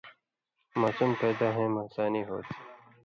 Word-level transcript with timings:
ماسُم 0.79 1.11
پیدا 1.21 1.47
ہویں 1.53 1.71
مہ 1.73 1.81
ہسانی 1.87 2.21
ہوتھی۔ 2.29 2.53